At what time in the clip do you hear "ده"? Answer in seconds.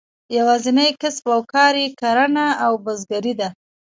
3.39-3.49